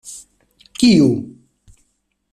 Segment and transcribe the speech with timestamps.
[0.77, 1.11] Kiu?